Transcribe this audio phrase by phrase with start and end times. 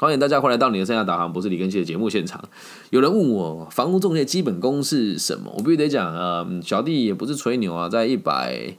[0.00, 2.48] 欢迎大家回来到你的生涯导航，不是李根熙的节目现场。
[2.90, 8.76] 有人问我房屋中介基本功是什么，我必须得讲，呃，小弟也不是吹牛啊，在一百，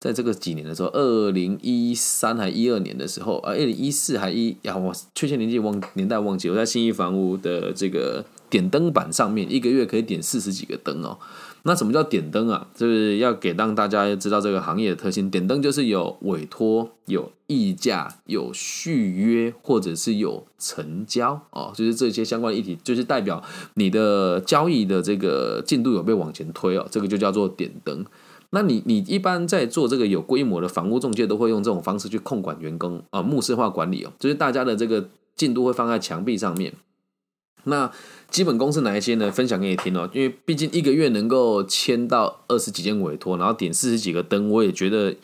[0.00, 11.18] 在这个几年的时候，二零一三还一二年的时候，呃，二零一四还一呀，我确切年纪忘年代忘记，我在新一房屋的这个点灯板上面，一个月可以点四十几个灯哦。
[11.66, 12.68] 那什么叫点灯啊？
[12.76, 15.28] 就是要给让大家知道这个行业的特性。
[15.28, 23.42] 点灯就是有委托、有议价、有续约，或者是有成交哦，就是这些相关议题，就是代表
[23.74, 28.06] 你的交易的这个进度有被往前推哦，这个就叫做点灯。
[28.50, 36.72] 那你你一般在做这个有规模的房屋中介，都会用这种方式去控管员工啊，目视化管理哦，就是大家的这个进度会放在墙壁上面。
[37.64, 37.90] 那
[38.30, 39.30] 基本功是哪一些呢？
[39.30, 40.10] 分享给你听哦。
[40.12, 45.14] 因为毕竟一个月能够签到二十几件委托，然后点四十几个灯，我也觉得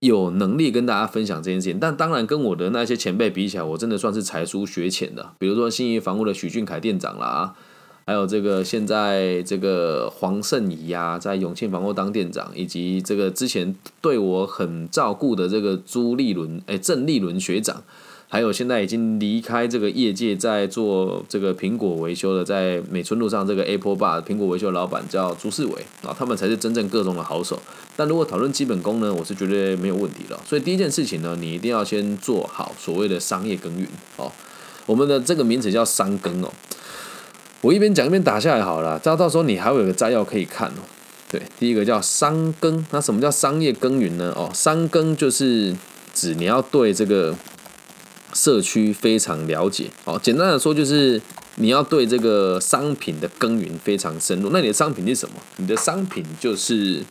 [0.00, 1.78] 有能力跟大家分享这件事情。
[1.78, 5.32] 但当然，跟我的那些前辈比起来，我真的算是才疏学浅的。
[5.38, 7.54] 比如说信义房屋的许俊凯店长啦，
[8.06, 17.82] 还有这个现在这个黄圣仪呀，在永庆房屋当店长，以及这个之前对我很照顾的这个朱立伦，哎，郑立伦学长。
[18.34, 27.62] 还有现在已经离开这个业界，在做这个苹果维修的，在美村路上这个 Apple Bar 苹果维修老板叫朱世伟啊，他们才是真正各种的好手。
[27.94, 30.40] 但如果讨论基本功呢，我是觉得没有问题了。
[30.44, 34.32] 所以第一件事情呢，你一定要先做好所谓的商业耕耘哦。
[34.84, 36.50] 我们的这个名词叫商耕哦。
[37.60, 40.82] 我一边讲一边打下来好了，到到时候你还会有个摘要可以看哦。
[41.30, 44.32] 对，第一个叫商耕，那什么叫商业耕耘呢？
[44.34, 45.72] 哦，商耕就是
[46.12, 47.32] 指你要对这个。
[48.44, 51.18] 社区非常了解，哦，简单的说就是
[51.54, 54.50] 你要对这个商品的耕耘非常深入。
[54.52, 55.36] 那你的商品是什么？
[55.56, 57.02] 你的商品就是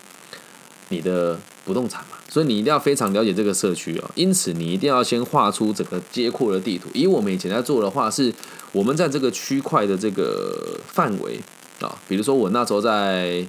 [0.89, 4.11] 你的不动产嘛，所以你一定要非常了解这个社区哦。
[4.13, 6.87] 因此，你一定要先画出整个街廓的地图。
[6.93, 8.31] 以我们以前在做的话，是
[8.71, 11.39] 我们在这个区块的这个范围
[11.81, 13.43] 啊，比如说我那时候在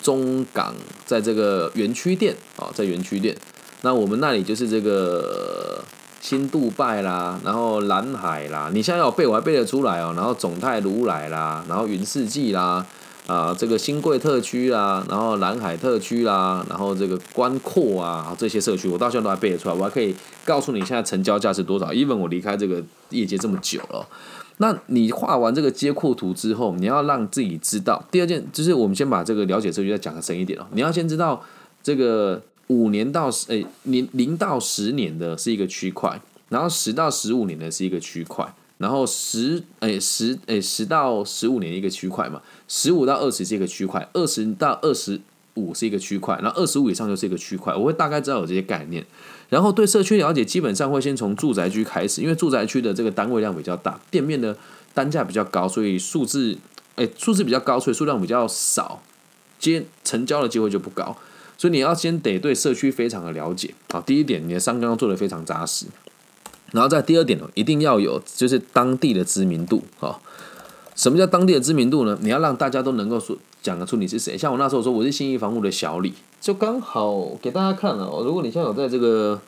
[0.00, 0.72] 中港，
[1.04, 3.36] 在这个园区店啊，在园区店，
[3.82, 5.83] 那我们那里就是这个。
[6.24, 10.14] 新杜拜啦，然后蓝海啦，你现在要背我还背得出来哦。
[10.16, 12.86] 然后总泰如来啦，然后云世纪啦，
[13.26, 21.92] 啊，这个新贵特区啦，然后蓝海特区啦，然后这个关阔啊，这些社区我到现在都还背得出来，我还可以告诉你现在成交价是多少。
[21.92, 24.08] 因为我离开这个业界这么久了，
[24.56, 30.64] 那你画完这个街廓图之后，你要让自己知道，第二件就是我们先把这个了解社区再讲的深一点哦。
[30.72, 31.42] 你要先知道
[31.82, 32.40] 这个。
[32.68, 45.20] 五年到十诶，零零到十年的是一个区块，然后十到十五年的是一个区块，然后十诶十诶十到十五年一个区块嘛，十五到二十是一个区块，二十到二十
[45.54, 47.74] 五是一个区块，然后二十五以上就是一个区块。
[47.74, 49.04] 我会大概知道有这些概念，
[49.50, 54.56] 然后对社区了解，基本上会先从住宅区开始，因为住宅区的这个单位量比较大，店面的
[54.94, 56.56] 单价比较高，所以数字
[56.96, 59.02] 诶数字比较高，所以数量比较少，
[59.58, 61.16] 接成交的机会就不高。
[61.56, 64.00] 所以你要先得对社区非常的了解啊。
[64.00, 65.86] 第一点，你的商刚要做的非常扎实，
[66.72, 70.20] 然后在第二点呢，一定要有就是当地的知名度啊。
[70.94, 72.16] 什么叫当地的知名度呢？
[72.22, 74.38] 你要让大家都能够说讲得出你是谁。
[74.38, 78.04] 像我那时候说我是新义房屋的小李，就刚好给大家看了。
[78.24, 79.40] 如果你现在有在这个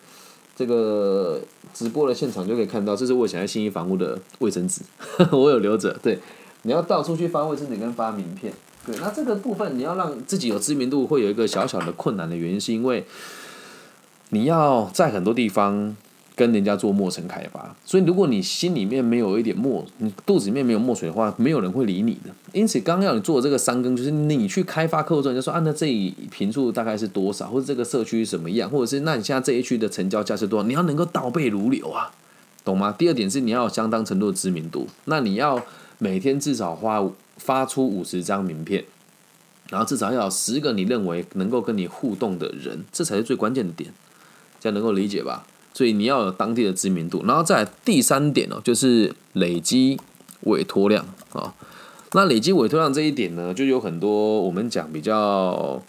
[0.56, 1.40] 这个
[1.72, 4.82] 直播的现场，就可以看到，这是我想在新义房屋的卫生纸，
[5.30, 5.96] 我有留着。
[6.02, 6.18] 对，
[6.62, 8.52] 你要到处去发卫生纸跟发名片。
[8.86, 13.04] 对，那这个部分你要让自己有知名度，会有一个小小的困难的原因，是因为
[14.30, 15.96] 你要在很多地方
[16.36, 22.30] 跟人家做陌生开发，所以如果你心里面没有一点墨，你肚子里面没有墨水的话，没有人会理你的。
[22.52, 32.12] 因此，刚刚要你做这个三更，就是你去开发客户之后，就说啊，那这一平数大概是多少，或者这个社区什么样，或者是那你现在这一区的成交价是多少，你要能够倒背如流啊，
[32.64, 32.94] 懂吗？
[32.96, 35.60] 第二点是你要有相当程度的知名度，那你要
[35.98, 37.08] 每天至少花。
[37.38, 38.82] 发出五十张名片，
[39.68, 43.92] 然后至少要有十个你认为能够跟你互动的人，这才是最关键的点，
[44.58, 45.46] 这样能够理解吧？
[45.74, 50.00] 所以你要有当地的知名度，然后再第三点哦，就是累积
[50.44, 51.04] 委托量
[51.34, 51.52] 啊。
[52.12, 55.82] 那累积委托量这一点呢，就有很多我们讲比较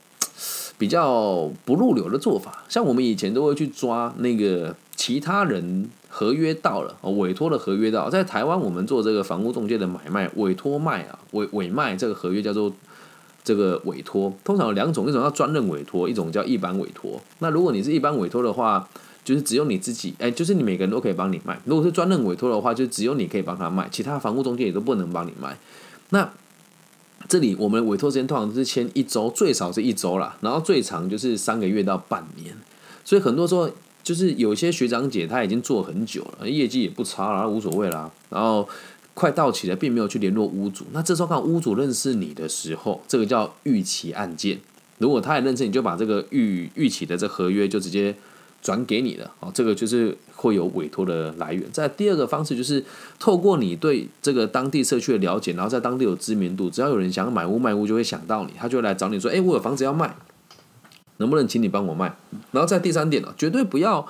[0.77, 5.89] 比较不入流的做法，像我们以前都会去抓那个其他人。
[6.17, 12.73] 合约到了，哦委托的合约到，在台湾我们做这个房屋中介的买卖，委托卖啊，委委卖这个合约叫做
[13.43, 17.21] 这个委托，通常有两种，一种叫专任委托，一种叫一般委托。
[17.37, 18.89] 那如果你是一般委托的话，
[19.23, 21.59] 就是只有你自己，哎，就是你每个人都可以帮你卖。
[21.65, 25.55] 如果是专任委托的话，就只有你可以帮他卖，其他房屋中介也都不能帮你卖。
[26.09, 26.27] 那
[27.29, 32.55] 这里我们委托时间通常都是签一周，最少是一周啦，然后最长就是三个月到半年。
[33.05, 33.69] 所以很多时候。
[34.07, 38.09] 就是有些学长姐他已经做很久了，业绩也不差了，无所谓啦。
[38.29, 38.65] 然后
[39.13, 40.85] 快到期了，并没有去联络屋主。
[40.93, 44.57] 那这时候看屋主认识你的时候，这个叫预期案件。
[44.99, 48.15] 如果他也认识你，就把这个预预期的这合约就直接
[48.61, 49.29] 转给你了。
[49.41, 51.65] 哦，这个就是会有委托的来源。
[51.73, 52.81] 在第二个方式就是
[53.19, 60.15] 透过你对这个当地社区的了解，然后在当地有知名度，只要有人想要买屋卖屋，就会想到你，他就来找你说：“哎，我有房子要卖。”
[61.17, 62.15] 能不能请你帮我卖？
[62.51, 64.07] 然后在第三点呢，绝对不要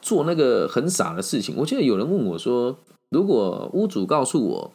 [0.00, 1.54] 做那个很傻的事情。
[1.58, 2.78] 我记得有人问我说，
[3.10, 4.72] 如果屋主告诉我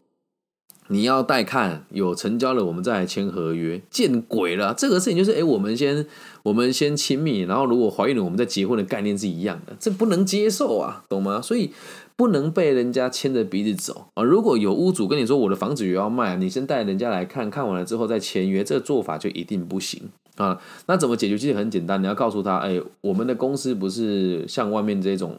[0.87, 4.71] 你要带看有成交了，我们再来签合约，见鬼了！
[4.77, 6.05] 这个事情就是，哎，我们先
[6.43, 11.41] 我们先亲密，然后如果怀孕了，我们再结婚的概念是一样的，这不能接受啊，懂吗？
[11.41, 11.71] 所以
[12.15, 14.23] 不能被人家牵着鼻子走啊！
[14.23, 20.03] 如果有屋主跟你说我的房子也要卖，你先带人家来看看完了之后再签约，这个做法就一定不行。
[20.35, 21.37] 啊，那怎么解决？
[21.37, 25.35] 其实很简单，你要告诉他，哎，我们的公司不是像外面这种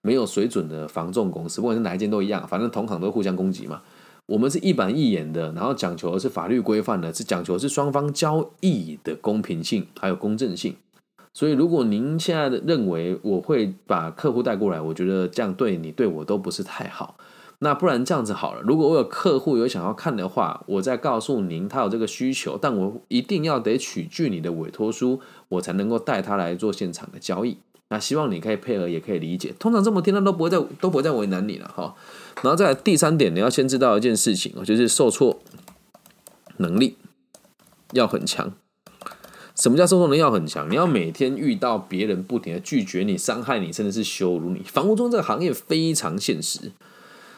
[0.00, 3.82] 没有水准的防重公司，不管是哪一间都一样，反正同行都互相攻击嘛。
[4.26, 10.76] 我们是一板一眼的，然后讲求的是法律规范的，是讲求是双方交易的公平性还有公正性。
[11.34, 17.16] 所以，如果您现在的认为我会把客户带过来，我觉得这样对你对我都不是太好。
[17.64, 27.58] 那不然这样子好了，如果我有客户有想要看的话，我再告诉您他有这个需求，但我一定要得取具你的委托书，我才能够带他来做现场的交易。
[27.90, 29.54] 那希望你可以配合，也可以理解。
[29.60, 31.94] 通常这么听，他都不会再都不会再为难你了哈。
[32.42, 35.38] 然后再第三点，你要先知道一件事情哦，就是受挫
[36.56, 36.96] 能力
[37.92, 38.52] 要很强。
[39.54, 40.68] 什么叫受挫能力要很强？
[40.68, 44.64] 你要每天遇到别人不停的拒绝你、伤害你，甚至是羞辱你。
[44.64, 46.72] 房屋中这个行业非常现实。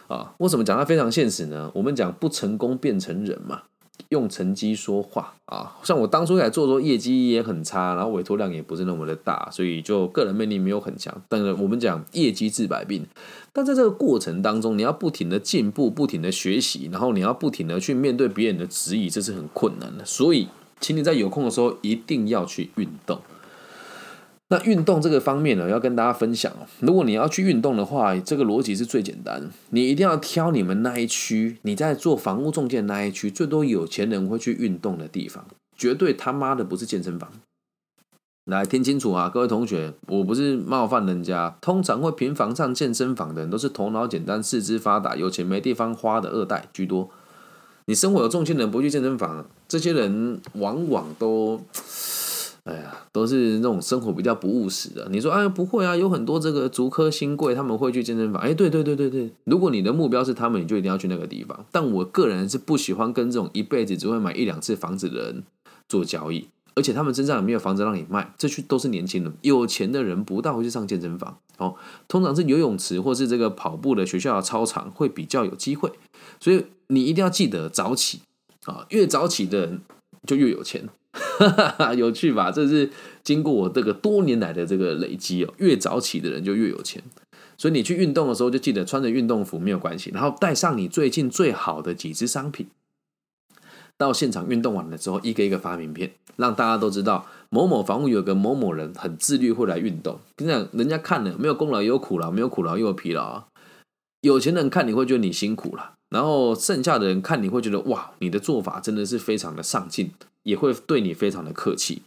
[0.08, 1.70] 啊，为什么讲它非常现实呢？
[1.74, 3.62] 我们讲不成功变成人嘛，
[4.10, 5.76] 用成绩说话啊。
[5.82, 11.14] 像我当初来做，做业绩也很差，然后委托量也不是那么的大，所以就个人魅力没有很强。
[11.28, 13.06] 但是我们讲业绩治百病，
[13.52, 20.04] 但在这个过程当中，你要不停的进步，不停的学习，然后你要不停的去面对别人的质疑，这是很困难的。
[20.04, 20.48] 所以，
[20.80, 23.20] 请你在有空的时候一定要去运动。
[24.50, 26.67] 那运动这个方面呢，要跟大家分享哦。
[26.81, 29.50] 如果你要去运动的话，这个逻辑是最简单。
[29.70, 35.46] 你一定要挑你们那一区，你在做房屋中介那一区，最多有钱人会去运动的地方，
[35.76, 37.32] 绝对他妈的不是健身房。
[38.44, 41.56] 来听清楚啊，各位同学，我不是冒犯人家。
[41.62, 47.08] 通常会频繁上健身房的人，都是头脑简单、四肢发达、有钱没地方花的二代居多。
[47.87, 51.62] 你生活有重心的人不去健身房，这些人往往都。
[52.64, 55.06] 哎呀，都是那种生活比较不务实的。
[55.11, 58.40] 你说，哎，不会啊，有很多这个足科新贵他们会去健身房。
[58.40, 61.66] 哎，对对对对对，如果你的目标是他们，你就一定要去那个地方。
[61.70, 65.43] 但我个人是不喜欢跟这种一辈子只会买一两次房子的人
[65.90, 68.32] 做交易，而且他们身上也没有房子让你卖。
[68.38, 71.37] 这去都是年轻人，有钱的人不大会去上健身房。
[71.58, 71.75] 哦，
[72.08, 75.93] 通常是游泳池或是这个跑步的学校的操场会比较有机会。
[76.40, 78.22] 所以你一定要记得早起
[78.64, 79.82] 啊，越早起的人
[80.26, 80.88] 就越有钱。
[81.14, 82.50] 哈 哈有趣吧？
[82.50, 82.90] 这是
[83.22, 85.55] 经过我这个多年来的这个累积哦。
[85.58, 87.02] 越早起的人就越有钱，
[87.56, 92.66] 所以你去运动的时候就记得穿着运动服没有关系，然后带上你最近最好的几支商品，
[93.96, 100.19] 到现场运动完了之后，一个一个发名片，让大家都知道某某房屋有个某某人很自律会来运动。
[100.37, 103.46] 跟你讲，人家看了没有功劳也有苦劳，没有苦劳又有疲劳啊。
[104.22, 110.11] 有钱人看你会觉得你辛苦了，然后剩下的人看你会觉得哇，你的做法真的是非常的上进。
[110.44, 112.02] 也会对你非常的客气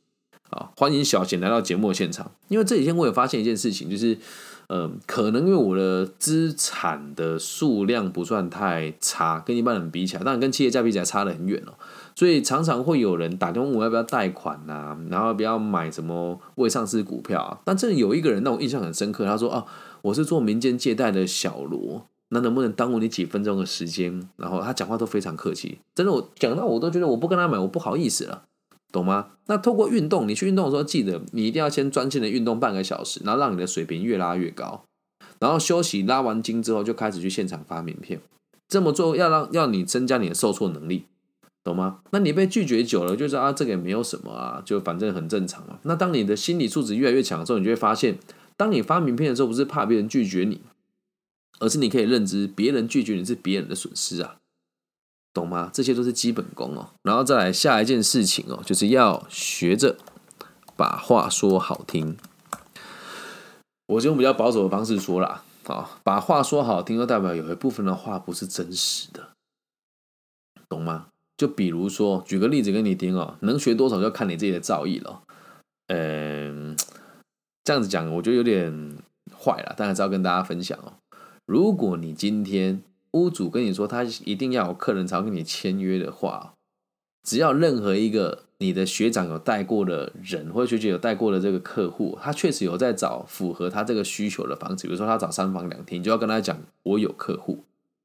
[0.49, 0.71] 啊！
[0.77, 2.31] 欢迎小贤来到节目现场。
[2.47, 4.17] 因为这几天我也发现一件事情，就是，
[4.69, 11.73] 嗯，可能因为我的资产的数量不算太差，跟一般人比起来，当然跟企业家比起来差得很远哦。
[12.15, 17.59] 所以常常会有人打电话问我要不要贷款呐，然后不要买什么未上市股票啊。
[17.65, 19.65] 但这有一个人让我印象很深刻，他说：“哦，
[20.01, 24.27] 我是做民间借贷的小罗。”那能不能耽误你几分钟的时间？
[24.35, 28.43] 然后他讲话都非常客气，真的，我讲到我都觉得我不跟他买，我不好意思了，
[28.91, 29.29] 懂吗？
[29.45, 34.83] 那透过运动，你去运动的时候，记得你一定要先专心的运动半个小时，然后让你的水平越拉越高，
[35.39, 38.19] 然后休息拉完筋之后，就开始去现场发名片。
[38.67, 41.05] 这么做要让要你增加你的受挫能力，
[41.63, 41.99] 懂吗？
[42.11, 45.79] 那你被拒绝久了，就知道啊，这个也没有什么啊，就反正很正常嘛。
[45.83, 48.17] 那当你的心理素质越来越强的时候，你就会发现，
[48.57, 50.59] 当你发名片的时候，不是怕别人拒绝你。
[51.59, 54.37] 而是你可以认知，别人拒绝你是别人的损失啊，
[55.33, 55.69] 懂吗？
[55.73, 56.89] 这些都是基本功哦。
[57.03, 59.97] 然后再来下一件事情哦，就是要学着
[60.75, 62.17] 把话说好听。
[63.87, 69.29] 我用比较保守的方式说啦，啊，把话说好听，就代表有一部分的话不是真实的，
[70.69, 71.07] 懂吗？
[71.37, 75.21] 就比如说，举个例子给你听哦，能学多少就看你自己的造诣了。
[75.87, 76.75] 嗯，
[77.63, 78.97] 这样子讲，我觉得有点。
[79.37, 80.93] 坏了，但还是要跟大家分享哦。
[81.47, 86.53] 如果你今天屋主跟你说他一定要有客人才跟你签约的话，
[87.23, 97.63] 只要任何一个你的学长有带过的人，或者学姐有带过的这个客户，他确实有在找符合他这个需求的房子，比如说他找三房两厅，你就要跟他讲，我有客户，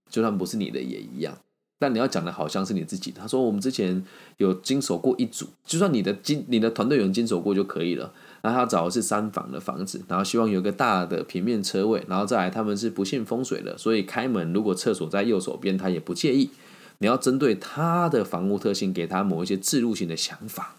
[0.09, 1.37] 就算不是你的也一样。
[1.83, 3.11] 但你要讲的好像是你自己。
[3.11, 4.05] 他说我们之前
[4.37, 8.15] 有经手过一组，就算你的经你的团队有人经手过就可以了。
[8.41, 16.51] 然后他找的是三房的房子，然后希望有个大的平面车位，然后再来他们是不信风水的，所以开门如果厕所在右手边，他也不介意。
[16.99, 20.77] 你要针对他的房屋特性，给他某一些自入性的想法，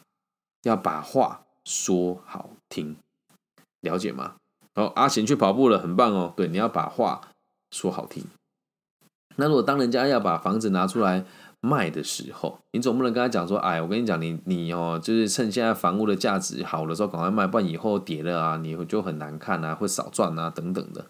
[0.64, 2.96] 要把话说好听，
[3.82, 4.36] 了解吗？
[4.76, 6.34] 哦，阿贤去跑步了，很棒哦。
[6.36, 7.30] 对，你要把话
[7.72, 8.24] 说好听。
[9.36, 11.26] 那如果当人家要把房子拿出来
[11.62, 21.06] 卖的时候，你总不能跟他讲说：“哎，我跟你讲，你你哦，就是趁现在房屋的价值好的时候赶快卖，不然以后跌了啊，你就很难看啊，会少赚啊，等等的。”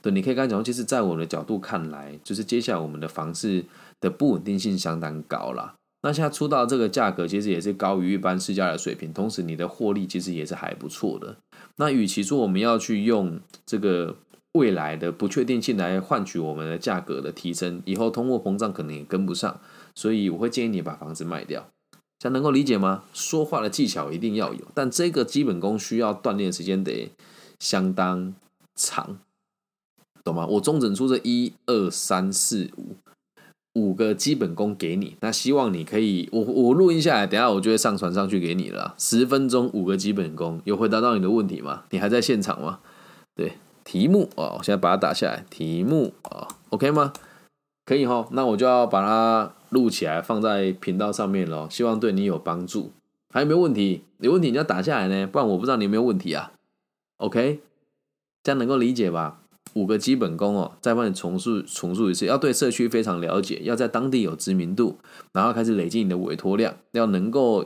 [0.00, 3.64] 对，你可以跟他讲，其实，在我的角度看来，就是接下来我们的房市
[4.00, 5.74] 的不稳定性相当高啦。
[6.02, 11.34] 那现在出到这个价格，其实也是高于一般市价的水平，同时你的获利其实也是还不错的。
[11.76, 14.14] 那与其说我们要去用这个
[14.52, 19.60] 未来的不确定性来换取我们的价格的提升，以后通货膨胀可能也跟不上，
[19.94, 21.68] 所以我会建议你把房子卖掉。
[22.18, 23.04] 这样能够理解吗？
[23.12, 27.10] 说话的技巧一定要有，但这个基本功需要锻炼时间得
[27.60, 28.34] 相当
[28.74, 29.18] 长。
[30.24, 30.44] 懂吗？
[30.46, 32.96] 我中整出这一二三四五
[33.74, 38.94] 五个基本功给你，那希望你可以，我我录音下来，等下我就会上传上去给你了。
[38.98, 41.84] 十分钟五个基本功，有回答到你的问题吗？
[41.90, 42.80] 你还在现场吗？
[43.36, 43.52] 对，
[43.88, 45.46] 题目哦，我现在把它打下来。
[45.48, 47.10] 题目啊，OK 吗？
[47.86, 51.66] 可以哈，那我就要把它录起来，放在频道上面喽。
[51.70, 52.92] 希望对你有帮助。
[53.32, 54.02] 还有没有问题？
[54.18, 56.52] 有问题你要打下来呢，不然我不知道你有没有问题啊。
[57.16, 57.60] OK，
[58.42, 59.40] 这样能够理解吧？
[59.72, 62.26] 五个基本功哦，再帮你重述重述一次。
[62.26, 64.98] 要对社区非常了解，要在当地有知名度，
[65.32, 67.64] 然后开始累积你的委托量，要能够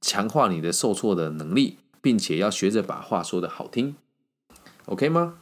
[0.00, 3.94] 强化你的受挫的能力，并且要学着把话说的好听
[4.86, 5.34] ，OK 吗？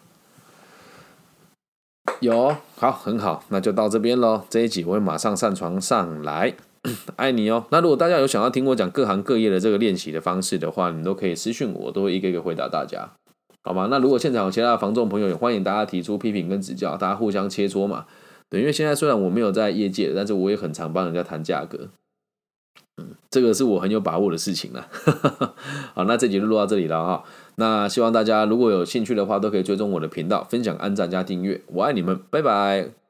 [2.20, 4.42] 有，好，很好，那就到这边喽。
[4.50, 6.54] 这一集我会马上上传上来，
[7.16, 7.66] 爱你哦。
[7.70, 13.10] 那如果大家有想要听我讲各行各业的这个练习的方式的话，你都可以私讯我，都会一个一个回答大家。
[13.62, 13.88] 好吗？
[13.90, 18.06] 那如果现场有其他的房仲朋友，也欢迎大家提出批评跟指教，大家互相切磋嘛。
[18.50, 21.88] 对，因为现在虽然我没有在业界，但是我也很常帮人家谈价格。
[22.98, 24.86] 嗯，这个是我很有把握的事情了。
[25.94, 27.24] 好，那这集就录到这里了哈。
[27.56, 31.60] 那希望大家如果有兴趣的话，都可以追踪我的频道，分享、按赞加订阅。
[31.66, 33.03] 我爱你们，拜拜。